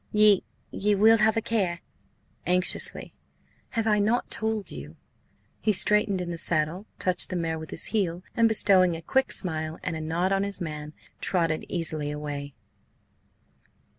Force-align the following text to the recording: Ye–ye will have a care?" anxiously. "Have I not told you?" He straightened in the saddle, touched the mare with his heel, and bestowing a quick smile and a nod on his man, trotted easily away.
Ye–ye 0.11 0.95
will 0.95 1.19
have 1.19 1.37
a 1.37 1.43
care?" 1.43 1.81
anxiously. 2.47 3.13
"Have 3.77 3.85
I 3.85 3.99
not 3.99 4.31
told 4.31 4.71
you?" 4.71 4.95
He 5.59 5.71
straightened 5.73 6.19
in 6.21 6.31
the 6.31 6.39
saddle, 6.39 6.87
touched 6.97 7.29
the 7.29 7.35
mare 7.35 7.59
with 7.59 7.69
his 7.69 7.85
heel, 7.93 8.23
and 8.35 8.47
bestowing 8.47 8.95
a 8.95 9.03
quick 9.03 9.31
smile 9.31 9.77
and 9.83 9.95
a 9.95 10.01
nod 10.01 10.31
on 10.31 10.41
his 10.41 10.59
man, 10.59 10.93
trotted 11.19 11.67
easily 11.69 12.09
away. 12.09 12.55